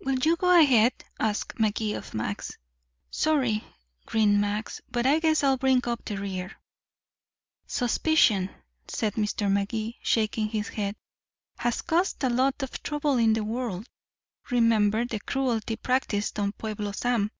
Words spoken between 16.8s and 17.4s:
Sam."